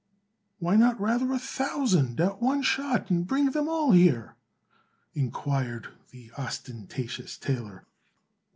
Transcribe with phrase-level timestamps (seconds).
[0.57, 4.35] "Why not rather a thousand at one shot, and bring them all here?"
[5.13, 7.85] inquired the ostentatious tailor.